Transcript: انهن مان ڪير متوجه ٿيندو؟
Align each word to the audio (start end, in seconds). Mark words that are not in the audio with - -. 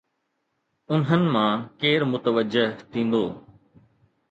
انهن 0.93 1.23
مان 1.33 1.51
ڪير 1.81 2.01
متوجه 2.13 2.65
ٿيندو؟ 2.91 3.23